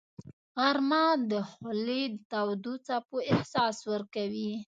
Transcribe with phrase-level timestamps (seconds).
[0.61, 4.51] غرمه د خولې تودو څپو احساس ورکوي